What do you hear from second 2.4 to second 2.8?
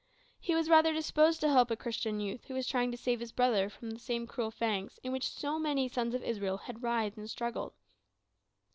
who was